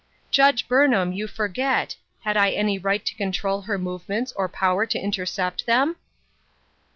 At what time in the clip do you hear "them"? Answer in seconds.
5.67-5.95